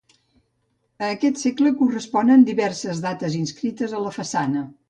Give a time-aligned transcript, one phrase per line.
[1.03, 4.69] A aquest segle corresponen diverses dates inscrites a la façana.